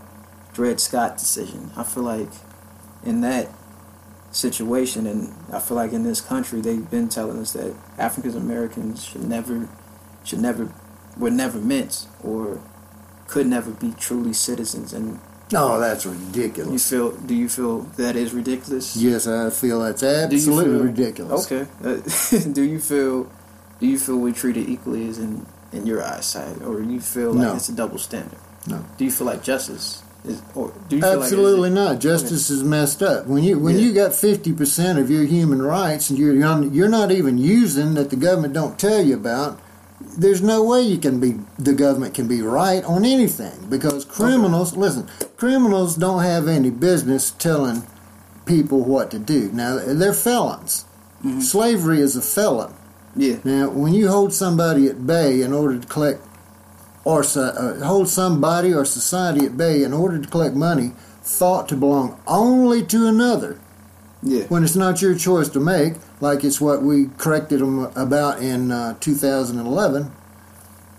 [0.54, 1.72] Dred Scott decision.
[1.76, 2.30] I feel like
[3.04, 3.50] in that
[4.32, 9.04] situation, and I feel like in this country they've been telling us that African Americans
[9.04, 9.70] should never,
[10.24, 10.74] should never,
[11.18, 12.62] were never meant or
[13.28, 14.94] could never be truly citizens.
[14.94, 15.20] And
[15.52, 16.72] No, that's ridiculous.
[16.74, 17.12] you feel?
[17.26, 18.96] Do you feel that is ridiculous?
[18.98, 21.52] Yes, I feel that's absolutely feel- ridiculous.
[21.52, 21.68] Okay.
[21.84, 23.30] Uh, do you feel?
[23.80, 27.48] Do you feel we're treated equally as in in your eyesight, or you feel like
[27.48, 27.56] No.
[27.56, 28.40] it's a double standard?
[28.68, 28.84] No.
[28.98, 32.00] Do you feel like justice is, or do you feel Absolutely like not.
[32.02, 33.28] Justice is messed up.
[33.28, 33.82] When you when Yeah.
[33.86, 36.34] you got fifty percent of your human rights and you're
[36.74, 39.60] you're not even using that the government don't tell you about,
[40.00, 44.78] there's no way you can be the government can be right on anything because criminals
[44.78, 45.08] listen
[45.38, 47.84] criminals don't have any business telling
[48.46, 49.52] people what to do.
[49.52, 50.86] Now they're felons.
[51.24, 51.42] Mhm.
[51.42, 52.74] Slavery is a felon.
[53.16, 53.38] Yeah.
[53.44, 56.22] Now, when you hold somebody at bay in order to collect,
[57.04, 61.76] or uh, hold somebody or society at bay in order to collect money thought to
[61.76, 63.58] belong only to another,
[64.22, 64.44] Yeah.
[64.50, 68.72] when it's not your choice to make, like it's what we corrected them about in
[68.72, 70.12] uh, 2011.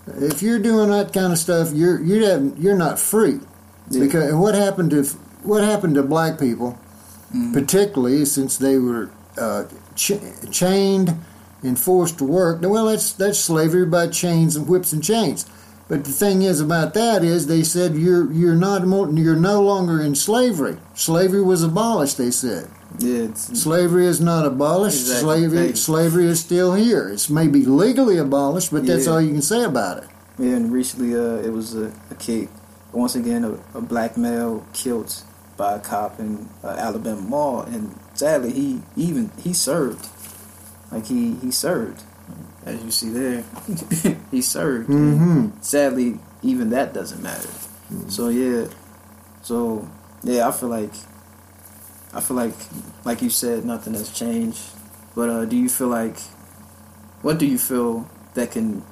[0.07, 3.39] If you're doing that kind of stuff, you're you have you're not free.
[3.89, 4.01] Yeah.
[4.05, 5.03] Because what happened to
[5.43, 6.77] what happened to black people,
[7.33, 7.53] Mhm.
[7.53, 10.19] particularly since they were uh, ch-
[10.51, 11.15] chained
[11.61, 12.59] and forced to work.
[12.61, 15.45] Well, that's that's slavery by chains and whips and chains.
[15.87, 18.81] But the thing is about that is they said you're you're not
[19.15, 20.77] you're no longer in slavery.
[20.95, 22.17] Slavery was abolished.
[22.17, 23.25] They said Yeah.
[23.29, 24.99] It's, slavery is not abolished.
[25.01, 25.21] Exactly.
[25.21, 27.07] Slavery slavery is still here.
[27.09, 29.11] It's maybe legally abolished, but that's Yeah.
[29.13, 30.09] all you can say about it.
[30.39, 32.49] Yeah, and recently uh, it was a, a kid,
[32.93, 35.13] once again, a, a black male killed
[35.57, 40.07] by a cop in uh, Alabama mall, and sadly he even he served,
[40.91, 42.01] like he he served,
[42.65, 43.43] as you see there,
[44.31, 44.89] he served.
[44.89, 45.59] Mm-hmm.
[45.61, 47.49] Sadly, even that doesn't matter.
[48.07, 48.67] So yeah,
[49.41, 49.87] so
[50.23, 50.93] yeah, I feel like,
[52.13, 52.55] I feel like,
[53.05, 54.59] like you said, nothing has changed.
[55.15, 56.17] But uh, do you feel like,
[57.21, 58.83] what do you feel that can,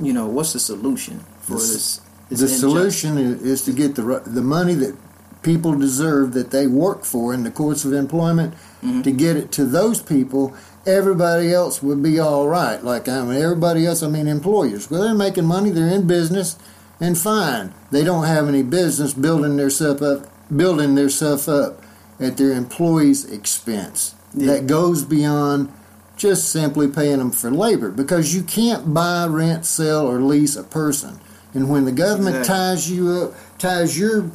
[0.00, 2.00] you know, what's the solution for The this?
[2.28, 4.96] this The solution is, is to get the the money that
[5.42, 9.02] people deserve that they work for in the course of employment Mhm.
[9.04, 10.54] to get it to those people.
[10.86, 12.82] Everybody else would be all right.
[12.82, 14.02] Like I mean, everybody else.
[14.02, 14.90] I mean, employers.
[14.90, 15.70] Well, they're making money.
[15.70, 16.56] They're in business,
[17.00, 17.72] and fine.
[17.90, 21.81] They don't have any business building their stuff up, building their stuff up
[22.24, 24.14] at their employees' expense.
[24.34, 24.54] Yeah.
[24.54, 25.72] That goes beyond
[26.16, 30.62] just simply paying them for labor because you can't buy, rent, sell, or lease a
[30.62, 31.20] person.
[31.54, 32.54] And when the government Exactly.
[32.54, 34.30] ties you up, ties your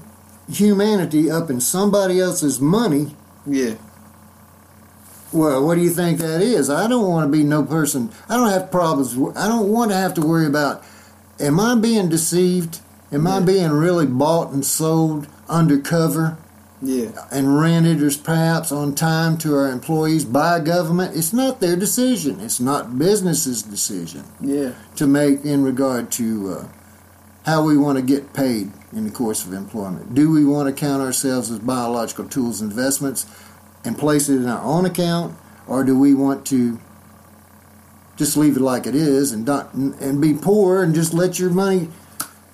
[0.52, 3.76] humanity up in somebody else's money, Yeah,
[5.32, 6.70] well, what do you think that is?
[6.70, 8.12] I don't want to be no person.
[8.30, 9.14] I don't have problems.
[9.38, 10.84] I don't want to have to worry about.
[11.40, 12.80] Am I being deceived?
[13.12, 16.38] Am I being really bought and sold undercover
[16.82, 21.16] yeah, and rented or perhaps on time to our employees by government?
[21.16, 22.40] It's not their decision.
[22.40, 26.68] It's not business's decision yeah, to make in regard to uh,
[27.46, 30.14] how we want to get paid in the course of employment.
[30.14, 33.26] Do we want to count ourselves as biological tools investments
[33.84, 35.36] and place it in our own account,
[35.66, 36.80] or do we want to
[38.18, 41.50] just leave it like it is and not, and be poor and just let your
[41.50, 41.90] money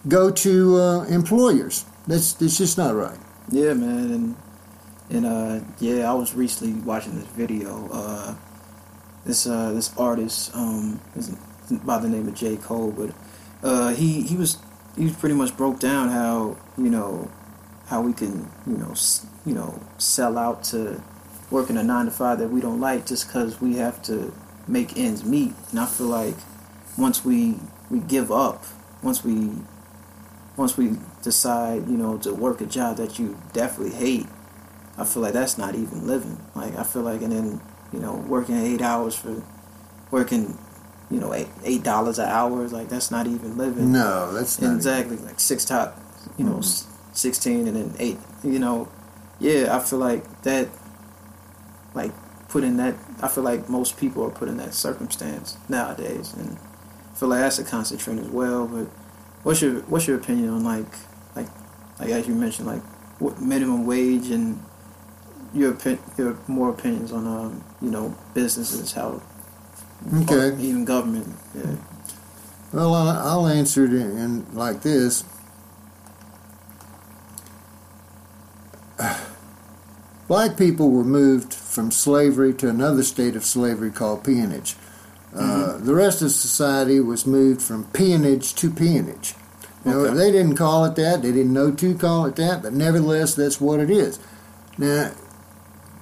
[0.08, 1.86] go to uh, employers?
[2.08, 3.18] That's that's just not right.
[3.51, 4.36] Yeah, man, and
[5.10, 7.89] and uh, yeah, I was recently watching this video.
[7.91, 8.36] Uh,
[9.25, 11.29] this uh, this artist um, is
[11.84, 13.13] by the name of J Cole, but
[13.67, 14.58] uh, he he was
[14.97, 17.32] he was pretty much broke down how you know
[17.88, 21.01] how we can you know s- you know sell out to
[21.51, 24.34] working a nine to five that we don't like just because we have to
[24.67, 25.53] make ends meet.
[25.71, 26.36] And I feel like
[26.97, 27.58] once we
[27.89, 28.63] we give up,
[29.01, 29.51] once we
[30.58, 34.28] once we decide, you know, to work a job that you definitely hate,
[34.98, 36.39] I feel like that's not even living.
[36.56, 37.62] Like I feel like, and then
[37.92, 39.44] you know, working eight hours for
[40.12, 40.58] working,
[41.10, 43.92] you know, eight eight dollars an hour, like that's not even living.
[43.92, 46.00] No, that's not exactly like six top,
[46.38, 47.13] you know, mm-hmm.
[47.13, 48.18] sixteen and then eight.
[48.44, 48.89] You know,
[49.39, 50.70] yeah, I feel like that,
[51.94, 52.12] like
[52.50, 52.96] put in that.
[53.22, 56.58] I feel like most people are put in that circumstance nowadays, and
[57.12, 58.68] I feel like that's a constant trend as well.
[58.68, 58.88] But
[59.43, 60.91] what's your what's your opinion on like
[61.36, 61.47] like
[61.99, 62.84] like as you mentioned like
[63.19, 64.62] what minimum wage and
[65.53, 65.77] your
[66.17, 69.21] your more opinions on um you know businesses how
[70.21, 71.75] okay even government yeah.
[72.73, 75.23] Well, I'll answer it in like this.
[80.27, 84.75] Black people were moved from slavery to another state of slavery called peonage.
[85.36, 85.86] Uh, mm-hmm.
[85.86, 89.34] the rest of society was moved from peonage to peonage.
[89.84, 90.15] Now, okay.
[90.15, 93.60] they didn't call it that, they didn't know to call it that, but nevertheless, that's
[93.60, 94.19] what it is.
[94.78, 95.12] Now,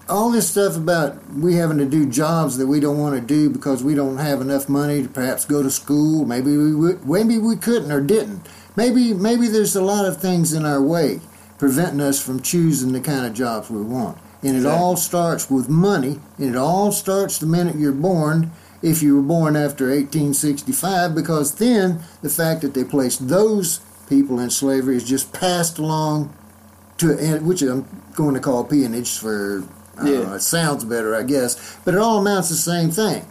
[0.10, 3.50] all this stuff about we having to do jobs that we don't want to do
[3.50, 6.26] because we don't have enough money to perhaps go to school.
[6.26, 8.48] Maybe we would, maybe we couldn't or didn't.
[8.76, 11.22] Maybe maybe there's a lot of things in our way
[11.58, 14.18] preventing us from choosing the kind of jobs we want.
[14.42, 16.20] And it all starts with money.
[16.38, 18.52] And it all starts the minute you're born.
[18.82, 24.40] If you were born after 1865, because then the fact that they placed those people
[24.40, 26.36] in slavery is just passed along
[26.98, 29.64] to which I'm going to call peonage for
[30.04, 30.24] yeah.
[30.24, 33.26] Know, it sounds better, I guess, but it all amounts to the same thing.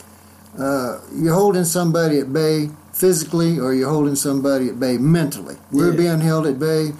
[0.58, 5.56] Uh, you're holding somebody at bay physically, or you're holding somebody at bay mentally.
[5.72, 5.96] We're yeah.
[5.96, 6.92] being held at bay.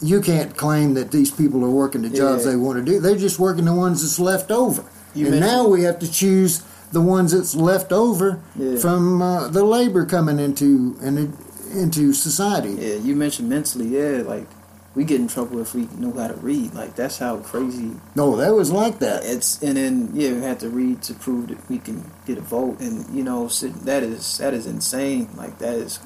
[0.00, 2.52] You can't claim that these people are working the jobs yeah.
[2.52, 3.00] they want to do.
[3.00, 4.84] They're just working the ones that's left over.
[5.14, 8.40] You and now we have to choose the ones that's left over
[8.80, 11.36] from uh, the labor coming into and
[11.72, 12.70] into society.
[12.70, 13.86] Yeah, you mentioned mentally.
[13.88, 14.46] Yeah, like
[14.94, 16.74] we get in trouble if we know how to read.
[16.74, 17.92] Like that's how crazy.
[18.14, 19.24] No, that was like that.
[19.24, 22.40] It's and then yeah, we had to read to prove that we can get a
[22.42, 25.28] vote, and you know that is that is insane.
[25.36, 26.00] Like that is.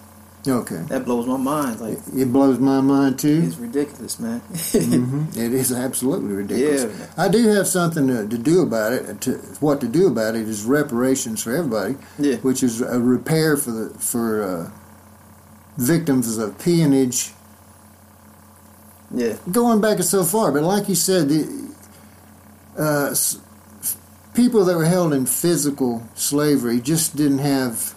[0.47, 0.83] Okay.
[0.89, 1.81] That blows my mind.
[1.81, 3.43] Like it blows my mind too.
[3.47, 4.41] It's ridiculous, man.
[4.51, 5.39] mm-hmm.
[5.39, 6.85] It is absolutely ridiculous.
[6.85, 7.07] Yeah.
[7.17, 9.21] I do have something to, to do about it.
[9.23, 11.97] To, what to do about it is reparations for everybody.
[12.19, 12.37] Yeah.
[12.37, 14.71] Which is a repair for the for uh,
[15.77, 17.33] victims of peonage
[19.15, 19.37] yeah.
[19.51, 21.75] Going back so far, but like you said, the,
[22.79, 23.15] uh,
[24.35, 27.95] people that were held in physical slavery just didn't have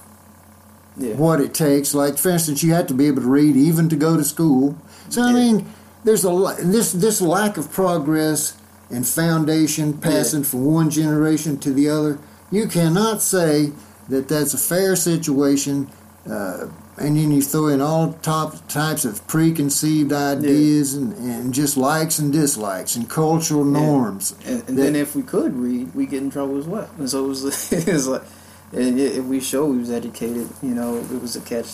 [0.97, 1.13] yeah.
[1.15, 1.93] what it takes.
[1.93, 4.77] Like, for instance, you had to be able to read even to go to school.
[5.09, 5.27] So, yeah.
[5.27, 8.57] I mean, there's a this this lack of progress
[8.89, 10.49] and foundation passing yeah.
[10.49, 12.19] from one generation to the other.
[12.51, 13.71] You cannot say
[14.09, 15.89] that that's a fair situation.
[16.29, 21.75] Uh, and then you throw in all top types of preconceived ideas and, and just
[21.75, 24.31] likes and dislikes and cultural norms.
[24.45, 26.89] And, and, and then if we could read, we get in trouble as well.
[26.97, 28.23] And so it was, it was like,
[28.71, 31.67] and if we show we was educated, you know, it was a catch.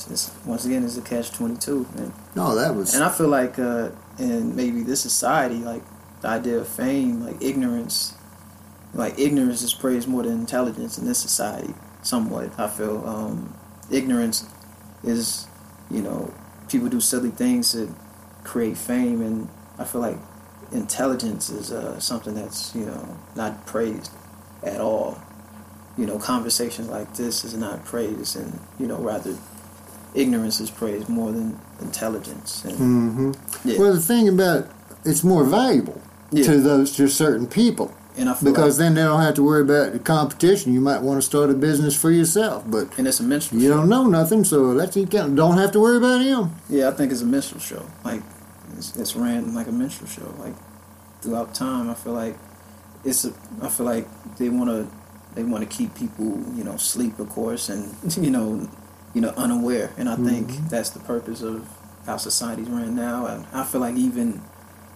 [0.45, 1.87] once again, it's a catch twenty two.
[2.35, 2.93] No, that was.
[2.93, 5.83] And I feel like uh, in maybe this society, like
[6.21, 8.13] the idea of fame, like ignorance,
[8.93, 11.73] like ignorance is praised more than intelligence in this society.
[12.03, 13.55] Somewhat, I feel um,
[13.91, 14.45] ignorance
[15.03, 15.47] is,
[15.89, 16.33] you know,
[16.67, 17.93] people do silly things to
[18.43, 20.17] create fame, and I feel like
[20.71, 24.11] intelligence is uh, something that's you know not praised
[24.63, 25.21] at all.
[25.97, 29.35] You know, conversations like this is not praised, and you know rather
[30.15, 32.63] ignorance is praised more than intelligence.
[32.65, 33.67] And, mm-hmm.
[33.69, 33.79] yeah.
[33.79, 34.69] Well, the thing about
[35.05, 36.01] it's more valuable
[36.31, 36.45] yeah.
[36.45, 37.93] to those to certain people.
[38.15, 40.73] Because like, then they don't have to worry about the competition.
[40.73, 43.61] You might want to start a business for yourself, but and it's a minstrel.
[43.61, 43.77] You show.
[43.77, 46.51] don't know nothing, so that's you can don't have to worry about him.
[46.69, 47.85] Yeah, I think it's a minstrel show.
[48.03, 48.21] Like
[48.77, 50.33] it's, it's ran like a minstrel show.
[50.39, 50.53] Like
[51.21, 52.37] throughout time, I feel like
[53.05, 53.23] it's.
[53.23, 54.87] A, I feel like they want to
[55.35, 58.69] they want to keep people you know sleep, of course, and you know
[59.13, 59.91] you know unaware.
[59.97, 60.27] And I mm-hmm.
[60.27, 61.67] think that's the purpose of
[62.05, 63.25] how society's ran now.
[63.25, 64.41] And I feel like even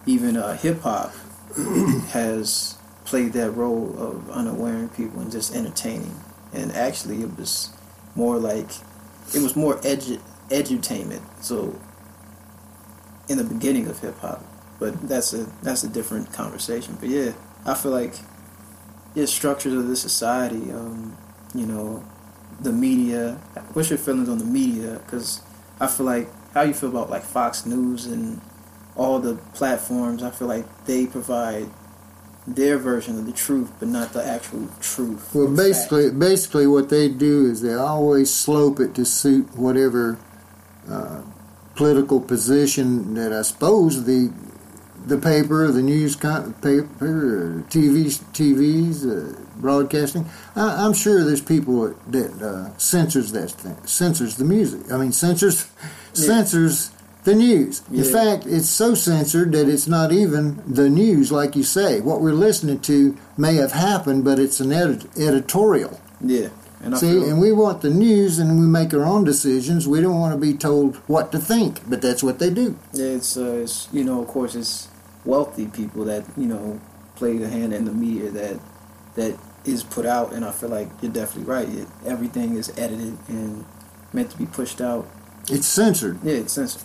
[0.06, 1.12] even uh, hip hop
[2.10, 6.20] has played that role of unawareing people and just entertaining.
[6.52, 7.70] And actually, it was
[8.14, 8.70] more like
[9.34, 11.22] it was more edu- edutainment.
[11.42, 11.78] So
[13.28, 14.44] in the beginning of hip hop,
[14.78, 16.96] but that's a that's a different conversation.
[17.00, 17.32] But yeah,
[17.64, 18.14] I feel like
[19.16, 20.70] yeah, structures of the society.
[20.70, 21.16] Um,
[21.54, 22.04] you know,
[22.60, 23.40] the media.
[23.72, 25.00] What's your feelings on the media?
[25.04, 25.40] Because
[25.80, 28.40] I feel like how you feel about like Fox News and
[28.94, 30.22] all the platforms.
[30.22, 31.68] I feel like they provide
[32.46, 35.34] their version of the truth, but not the actual truth.
[35.34, 36.18] Well, basically, fact.
[36.18, 40.18] basically, what they do is they always slope it to suit whatever
[40.88, 41.22] uh,
[41.74, 44.30] political position that I suppose the
[45.06, 50.26] the paper, the news con- paper, TV, TVs, uh, broadcasting.
[50.56, 54.90] I, I'm sure there's people that uh, censors that thing, censors the music.
[54.92, 55.68] I mean, censors
[56.12, 56.90] censors
[57.24, 57.82] the news.
[57.92, 62.00] In fact, it's so censored that it's not even the news, like you say.
[62.00, 66.00] What we're listening to may have happened, but it's an edit- editorial.
[66.20, 66.48] yeah,
[66.82, 69.88] and See, feel, and we want the news, and we make our own decisions.
[69.88, 72.76] We don't want to be told what to think, but that's what they do.
[72.92, 74.86] yeah, it's, uh, it's you know, of course, it's
[75.26, 76.80] wealthy people that you know
[77.16, 78.58] play the hand in the media that
[79.16, 81.68] that is put out, and I feel like you're definitely right.
[81.68, 83.64] It, everything is edited and
[84.12, 85.06] meant to be pushed out.
[85.50, 86.18] It's censored.
[86.22, 86.82] Yeah, it's censored.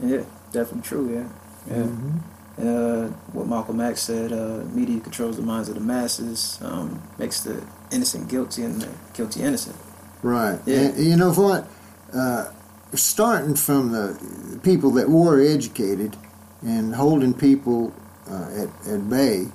[0.00, 1.12] Yeah, definitely true.
[1.12, 1.82] Yeah, yeah.
[1.84, 2.20] Mhm.
[2.58, 7.40] Uh, what Malcolm X said, uh, media controls the minds of the masses, um, makes
[7.40, 9.76] the innocent guilty and the guilty innocent.
[10.22, 10.58] Right.
[10.64, 10.78] Yeah.
[10.78, 11.68] And you know what?
[12.14, 12.46] Uh,
[12.94, 16.16] starting from the people that were educated
[16.62, 17.92] and holding people
[18.30, 19.46] uh, at, at bay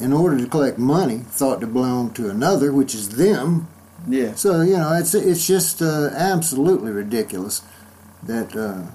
[0.00, 3.68] in order to collect money thought to belong to another, which is them.
[4.08, 7.60] Yeah, So you know, it's it's just uh, absolutely ridiculous
[8.22, 8.90] that uh,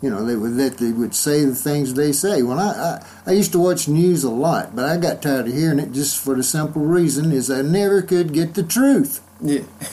[0.00, 2.42] you know they would that they would say the things they say.
[2.42, 5.52] When I, I I used to watch news a lot, but I got tired of
[5.52, 9.20] hearing it just for the simple reason is I never could get the truth.
[9.42, 9.60] yeah,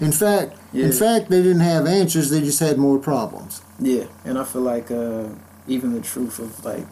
[0.00, 0.86] In fact, Yeah.
[0.86, 3.62] in fact, they didn't have answers; they just had more problems.
[3.80, 4.04] yeah.
[4.24, 5.24] And I feel like uh,
[5.70, 6.86] even the truth of like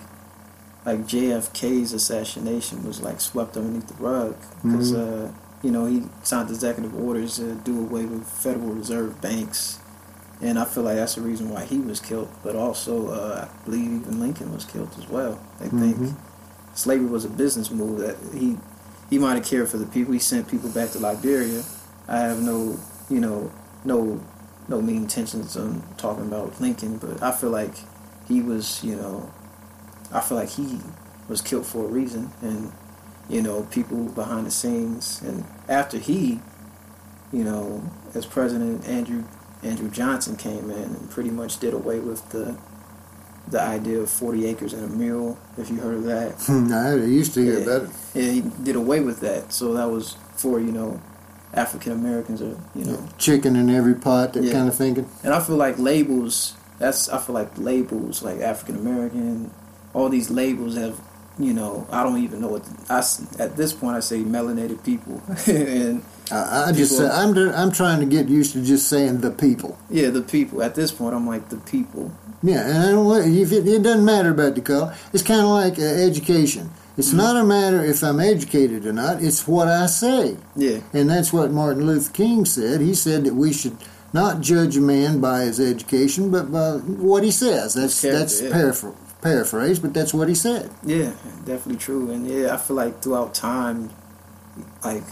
[0.87, 5.31] like JFK's assassination was like swept underneath the rug because uh,
[5.63, 9.81] you know he signed executive orders to do away with Federal Reserve banks.
[10.41, 13.65] And I feel like that's the reason why he was killed, but also uh, I
[13.65, 15.41] believe even Lincoln was killed as well.
[15.59, 16.15] They think Mhm.
[16.75, 18.57] slavery was a business move that he
[19.11, 20.13] he might have cared for the people.
[20.13, 21.65] He sent people back to Liberia.
[22.07, 22.79] I have no,
[23.11, 23.51] you know,
[23.85, 24.21] no
[24.69, 27.75] no mean intentions on talking about Lincoln, but I feel like
[28.29, 29.31] he was, you know,
[30.13, 30.81] I feel like he
[31.29, 32.73] was killed for a reason, and
[33.29, 36.41] you know, people behind the scenes, and after he,
[37.33, 37.83] you know,
[38.15, 39.25] as President Andrew
[39.63, 42.57] Andrew Johnson came in and pretty much did away with the
[43.49, 46.35] the idea of 40 acres and a mule, if you heard of that.
[47.03, 47.65] I used to hear Yeah.
[47.65, 47.91] about it.
[48.15, 49.55] Yeah, he did away with that.
[49.55, 51.01] So that was for, you know,
[51.55, 53.09] African Americans or, you know.
[53.17, 54.53] Chicken in every pot, that Yeah.
[54.53, 55.09] kind of thinking.
[55.25, 59.51] And I feel like labels, that's, I feel like labels, like African American,
[59.95, 61.01] all these labels have,
[61.39, 62.99] you know, I don't even know what, I,
[63.39, 65.23] at this point I say melanated people.
[65.47, 69.21] and I, I just People- say, I'm I'm trying to get used to just saying
[69.21, 69.79] the people.
[69.91, 70.63] yeah, the people.
[70.63, 72.13] At this point I'm like the people.
[72.43, 74.95] Yeah, and I don't, if it, it doesn't matter about the color.
[75.13, 76.71] It's kind of like uh, education.
[76.97, 77.17] It's Mm-hmm.
[77.19, 79.23] not a matter if I'm educated or not.
[79.23, 82.81] It's what I say, Yeah, and that's what Martin Luther King said.
[82.81, 83.77] He said that we should
[84.13, 87.75] not judge a man by his education, but by what he says.
[87.75, 88.51] That's character, that's yeah.
[88.51, 90.71] paraphr- paraphrase, but that's what he said.
[90.85, 91.13] Yeah,
[91.45, 92.11] definitely true.
[92.11, 93.91] And yeah, I feel like throughout time,
[94.85, 95.05] like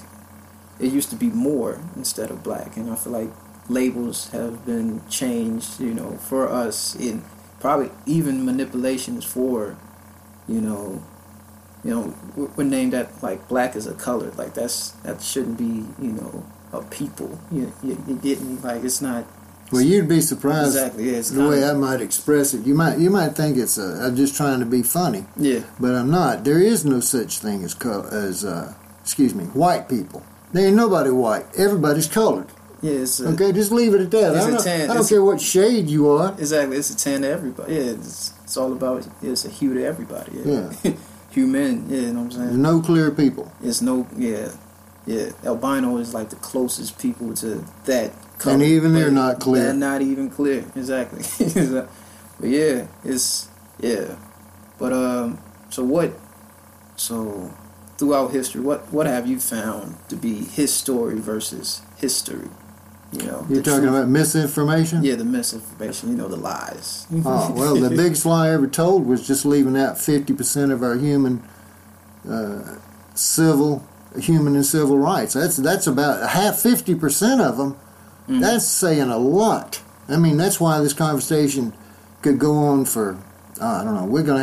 [0.80, 3.30] it used to be more instead of black, and I feel like
[3.68, 5.80] labels have been changed.
[5.80, 7.22] You know, for us, in
[7.60, 9.76] probably even manipulations for,
[10.46, 11.02] you know,
[11.84, 14.30] you know, we're- named that like black is a color.
[14.36, 15.84] Like that's that shouldn't be.
[16.02, 16.44] You know,
[16.82, 17.38] a people.
[17.50, 18.56] You you, you get me?
[18.62, 19.24] Like it's not
[19.72, 21.10] Well, you'd be surprised exactly.
[21.12, 22.64] Yeah, the way kinda- I might express it.
[22.66, 25.24] You might you might think it's uh, I'm just trying to be funny.
[25.36, 25.60] yeah.
[25.80, 26.44] but I'm not.
[26.44, 30.22] There is no such thing as co- as uh, excuse me, white people.
[30.52, 31.44] There ain't nobody white.
[31.58, 32.46] Everybody's colored.
[32.82, 34.36] Yeah, a, Okay, just leave it at that.
[34.36, 36.32] I a don't, tan- I don't care what shade you are.
[36.38, 37.74] Exactly, it's a tan to everybody.
[37.74, 40.32] Yeah, it's, it's all about it's a hue to everybody.
[40.44, 40.70] Yeah,
[41.30, 41.88] human.
[41.90, 42.62] Yeah, you know what I'm There's saying.
[42.62, 43.50] no clear people.
[43.62, 44.06] It's no.
[44.16, 44.50] Yeah,
[45.06, 45.30] yeah.
[45.44, 48.12] Albino is like the closest people to that.
[48.38, 49.62] Color, And even they're not clear.
[49.64, 50.64] They're not even clear.
[50.74, 51.22] Exactly.
[52.40, 53.48] but yeah, it's
[53.80, 54.16] yeah.
[54.78, 55.38] But um,
[55.70, 56.12] so what?
[56.96, 57.54] So
[57.98, 62.48] throughout history, what what have you found to be his story versus history?
[63.12, 63.94] You know, You're talking truth.
[63.94, 65.02] about misinformation?
[65.04, 66.10] yeah, the misinformation.
[66.10, 67.06] You know, the lies.
[67.24, 70.96] Oh, well, the biggest lie I ever told was just leaving out 50% of our
[70.96, 71.42] human
[72.28, 72.78] uh,
[73.14, 73.86] civil,
[74.18, 75.34] human and civil rights.
[75.34, 77.76] That's that's about half, 50% of them.
[78.28, 78.40] Mm.
[78.40, 79.82] That's saying a lot.
[80.08, 81.72] I mean, that's why this conversation
[82.22, 83.18] could go on for,
[83.60, 84.34] uh, I don't know, we're going to